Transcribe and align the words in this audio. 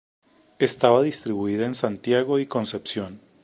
Estaba 0.57 1.03
distribuida 1.03 1.63
en 1.67 1.75
Santiago 1.75 2.39
y 2.39 2.47
Concepción. 2.47 3.21